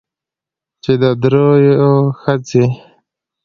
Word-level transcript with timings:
چې 0.83 0.91
د 1.01 1.03
درېو 1.21 1.93
ښځې 2.21 2.65